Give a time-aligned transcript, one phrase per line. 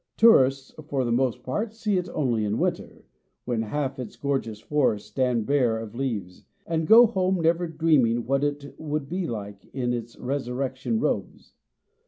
[0.17, 3.05] Tourists, for the most part, see it only in winter,
[3.45, 8.43] when half its gorgeous forests stand bare of leaves, and go home, never dreaming what
[8.43, 11.53] it would be like in its resurrection robes.